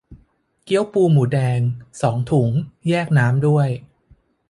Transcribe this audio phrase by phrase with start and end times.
[0.63, 1.61] เกี๊ยวปูหมูแดง
[2.01, 2.51] สองถุง
[2.89, 3.67] แยกน้ำด้วย